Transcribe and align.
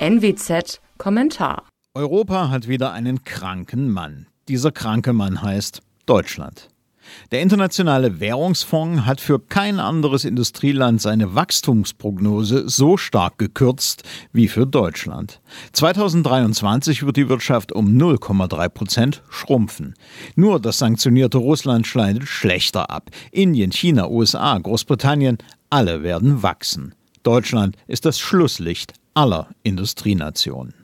NWZ 0.00 0.80
Kommentar. 0.96 1.64
Europa 1.92 2.50
hat 2.50 2.68
wieder 2.68 2.92
einen 2.92 3.24
kranken 3.24 3.90
Mann. 3.90 4.28
Dieser 4.46 4.70
kranke 4.70 5.12
Mann 5.12 5.42
heißt 5.42 5.82
Deutschland. 6.06 6.68
Der 7.32 7.40
Internationale 7.42 8.20
Währungsfonds 8.20 9.06
hat 9.06 9.20
für 9.20 9.40
kein 9.40 9.80
anderes 9.80 10.24
Industrieland 10.24 11.02
seine 11.02 11.34
Wachstumsprognose 11.34 12.68
so 12.68 12.96
stark 12.96 13.38
gekürzt 13.38 14.04
wie 14.32 14.46
für 14.46 14.68
Deutschland. 14.68 15.40
2023 15.72 17.04
wird 17.04 17.16
die 17.16 17.28
Wirtschaft 17.28 17.72
um 17.72 17.88
0,3 17.88 18.68
Prozent 18.68 19.22
schrumpfen. 19.30 19.94
Nur 20.36 20.60
das 20.60 20.78
sanktionierte 20.78 21.38
Russland 21.38 21.88
schneidet 21.88 22.28
schlechter 22.28 22.88
ab. 22.88 23.10
Indien, 23.32 23.72
China, 23.72 24.08
USA, 24.08 24.56
Großbritannien, 24.58 25.38
alle 25.70 26.04
werden 26.04 26.44
wachsen. 26.44 26.94
Deutschland 27.24 27.74
ist 27.88 28.04
das 28.04 28.20
Schlusslicht 28.20 28.94
aller 29.18 29.48
Industrienationen. 29.64 30.74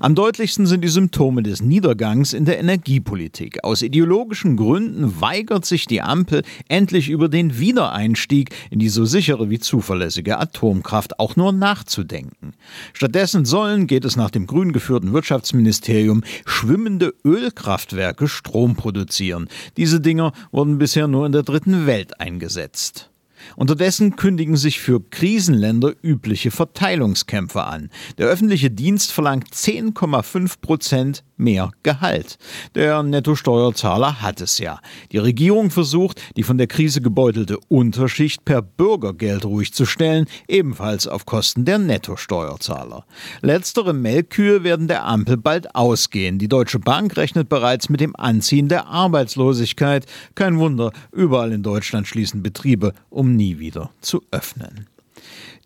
Am 0.00 0.14
deutlichsten 0.14 0.66
sind 0.66 0.82
die 0.82 0.88
Symptome 0.88 1.42
des 1.42 1.60
Niedergangs 1.60 2.32
in 2.32 2.46
der 2.46 2.58
Energiepolitik. 2.58 3.62
Aus 3.64 3.82
ideologischen 3.82 4.56
Gründen 4.56 5.20
weigert 5.20 5.66
sich 5.66 5.84
die 5.84 6.00
Ampel 6.00 6.42
endlich 6.68 7.10
über 7.10 7.28
den 7.28 7.58
Wiedereinstieg 7.58 8.54
in 8.70 8.78
die 8.78 8.88
so 8.88 9.04
sichere 9.04 9.50
wie 9.50 9.58
zuverlässige 9.58 10.38
Atomkraft 10.38 11.18
auch 11.18 11.36
nur 11.36 11.52
nachzudenken. 11.52 12.54
Stattdessen 12.94 13.44
sollen, 13.44 13.86
geht 13.86 14.06
es 14.06 14.16
nach 14.16 14.30
dem 14.30 14.46
grün 14.46 14.72
geführten 14.72 15.12
Wirtschaftsministerium, 15.12 16.24
schwimmende 16.46 17.12
Ölkraftwerke 17.26 18.26
Strom 18.26 18.74
produzieren. 18.74 19.48
Diese 19.76 20.00
Dinger 20.00 20.32
wurden 20.50 20.78
bisher 20.78 21.08
nur 21.08 21.26
in 21.26 21.32
der 21.32 21.42
dritten 21.42 21.86
Welt 21.86 22.20
eingesetzt. 22.20 23.10
Unterdessen 23.56 24.16
kündigen 24.16 24.56
sich 24.56 24.80
für 24.80 25.00
Krisenländer 25.00 25.92
übliche 26.02 26.50
Verteilungskämpfe 26.50 27.64
an. 27.64 27.90
Der 28.18 28.26
öffentliche 28.26 28.70
Dienst 28.70 29.12
verlangt 29.12 29.48
10,5 29.52 30.60
Prozent 30.60 31.24
mehr 31.36 31.70
Gehalt. 31.82 32.38
Der 32.74 33.02
Nettosteuerzahler 33.02 34.22
hat 34.22 34.40
es 34.40 34.58
ja. 34.58 34.80
Die 35.12 35.18
Regierung 35.18 35.70
versucht, 35.70 36.20
die 36.36 36.42
von 36.42 36.58
der 36.58 36.66
Krise 36.66 37.00
gebeutelte 37.00 37.58
Unterschicht 37.68 38.44
per 38.44 38.62
Bürgergeld 38.62 39.44
ruhig 39.44 39.72
zu 39.72 39.86
stellen, 39.86 40.26
ebenfalls 40.48 41.06
auf 41.06 41.26
Kosten 41.26 41.64
der 41.64 41.78
Nettosteuerzahler. 41.78 43.04
Letztere 43.42 43.92
Melkkühe 43.92 44.64
werden 44.64 44.88
der 44.88 45.04
Ampel 45.04 45.36
bald 45.36 45.74
ausgehen. 45.74 46.38
Die 46.38 46.48
Deutsche 46.48 46.78
Bank 46.78 47.16
rechnet 47.16 47.48
bereits 47.48 47.88
mit 47.88 48.00
dem 48.00 48.16
Anziehen 48.16 48.68
der 48.68 48.86
Arbeitslosigkeit. 48.86 50.06
Kein 50.34 50.58
Wunder, 50.58 50.92
überall 51.12 51.52
in 51.52 51.62
Deutschland 51.62 52.06
schließen 52.06 52.42
Betriebe, 52.42 52.92
um 53.10 53.36
nie 53.36 53.58
wieder 53.58 53.90
zu 54.00 54.22
öffnen. 54.30 54.86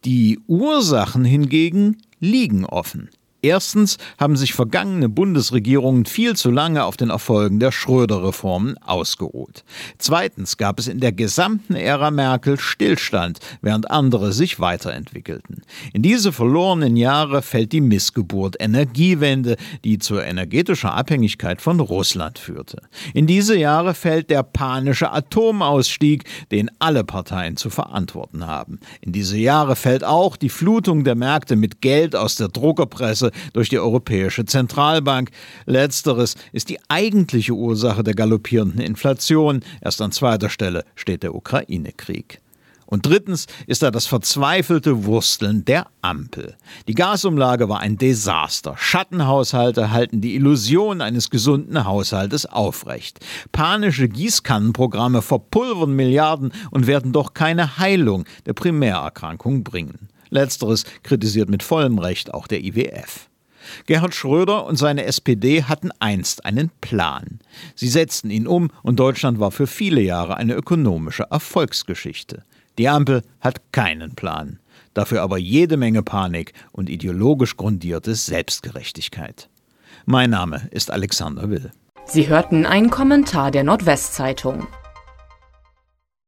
Die 0.04 0.38
Ursachen 0.46 1.24
hingegen 1.24 1.96
liegen 2.20 2.64
offen. 2.64 3.10
Erstens 3.40 3.98
haben 4.18 4.36
sich 4.36 4.52
vergangene 4.52 5.08
Bundesregierungen 5.08 6.06
viel 6.06 6.34
zu 6.34 6.50
lange 6.50 6.84
auf 6.84 6.96
den 6.96 7.10
Erfolgen 7.10 7.60
der 7.60 7.70
Schröder-Reformen 7.70 8.76
ausgeruht. 8.78 9.62
Zweitens 9.98 10.56
gab 10.56 10.80
es 10.80 10.88
in 10.88 10.98
der 10.98 11.12
gesamten 11.12 11.76
Ära 11.76 12.10
Merkel 12.10 12.58
Stillstand, 12.58 13.38
während 13.62 13.92
andere 13.92 14.32
sich 14.32 14.58
weiterentwickelten. 14.58 15.62
In 15.92 16.02
diese 16.02 16.32
verlorenen 16.32 16.96
Jahre 16.96 17.42
fällt 17.42 17.70
die 17.70 17.80
Missgeburt 17.80 18.56
Energiewende, 18.58 19.56
die 19.84 19.98
zur 19.98 20.24
energetischen 20.24 20.90
Abhängigkeit 20.90 21.62
von 21.62 21.78
Russland 21.78 22.40
führte. 22.40 22.82
In 23.14 23.28
diese 23.28 23.56
Jahre 23.56 23.94
fällt 23.94 24.30
der 24.30 24.42
panische 24.42 25.12
Atomausstieg, 25.12 26.24
den 26.50 26.70
alle 26.80 27.04
Parteien 27.04 27.56
zu 27.56 27.70
verantworten 27.70 28.48
haben. 28.48 28.80
In 29.00 29.12
diese 29.12 29.38
Jahre 29.38 29.76
fällt 29.76 30.02
auch 30.02 30.36
die 30.36 30.48
Flutung 30.48 31.04
der 31.04 31.14
Märkte 31.14 31.54
mit 31.54 31.80
Geld 31.80 32.16
aus 32.16 32.34
der 32.34 32.48
Druckerpresse 32.48 33.27
durch 33.52 33.68
die 33.68 33.78
Europäische 33.78 34.44
Zentralbank. 34.44 35.30
Letzteres 35.66 36.34
ist 36.52 36.68
die 36.68 36.78
eigentliche 36.88 37.52
Ursache 37.52 38.02
der 38.02 38.14
galoppierenden 38.14 38.80
Inflation. 38.80 39.60
Erst 39.80 40.02
an 40.02 40.12
zweiter 40.12 40.50
Stelle 40.50 40.84
steht 40.94 41.22
der 41.22 41.34
Ukraine-Krieg. 41.34 42.40
Und 42.90 43.04
drittens 43.04 43.46
ist 43.66 43.82
da 43.82 43.90
das 43.90 44.06
verzweifelte 44.06 45.04
Wursteln 45.04 45.62
der 45.66 45.88
Ampel. 46.00 46.56
Die 46.88 46.94
Gasumlage 46.94 47.68
war 47.68 47.80
ein 47.80 47.98
Desaster. 47.98 48.76
Schattenhaushalte 48.78 49.90
halten 49.90 50.22
die 50.22 50.34
Illusion 50.34 51.02
eines 51.02 51.28
gesunden 51.28 51.84
Haushaltes 51.84 52.46
aufrecht. 52.46 53.20
Panische 53.52 54.08
Gießkannenprogramme 54.08 55.20
verpulvern 55.20 55.92
Milliarden 55.92 56.50
und 56.70 56.86
werden 56.86 57.12
doch 57.12 57.34
keine 57.34 57.76
Heilung 57.76 58.24
der 58.46 58.54
Primärerkrankung 58.54 59.64
bringen. 59.64 60.08
Letzteres 60.30 60.84
kritisiert 61.02 61.48
mit 61.48 61.62
vollem 61.62 61.98
Recht 61.98 62.34
auch 62.34 62.46
der 62.46 62.64
IWF. 62.64 63.28
Gerhard 63.86 64.14
Schröder 64.14 64.66
und 64.66 64.76
seine 64.76 65.04
SPD 65.04 65.64
hatten 65.64 65.90
einst 65.98 66.44
einen 66.44 66.70
Plan. 66.80 67.40
Sie 67.74 67.88
setzten 67.88 68.30
ihn 68.30 68.46
um 68.46 68.70
und 68.82 68.98
Deutschland 68.98 69.40
war 69.40 69.50
für 69.50 69.66
viele 69.66 70.00
Jahre 70.00 70.36
eine 70.36 70.54
ökonomische 70.54 71.26
Erfolgsgeschichte. 71.30 72.44
Die 72.78 72.88
Ampel 72.88 73.22
hat 73.40 73.72
keinen 73.72 74.14
Plan, 74.14 74.58
dafür 74.94 75.22
aber 75.22 75.38
jede 75.38 75.76
Menge 75.76 76.02
Panik 76.02 76.52
und 76.72 76.88
ideologisch 76.88 77.56
grundierte 77.56 78.14
Selbstgerechtigkeit. 78.14 79.48
Mein 80.06 80.30
Name 80.30 80.68
ist 80.70 80.90
Alexander 80.90 81.50
Will. 81.50 81.70
Sie 82.06 82.28
hörten 82.28 82.64
einen 82.64 82.88
Kommentar 82.88 83.50
der 83.50 83.64
Nordwestzeitung. 83.64 84.66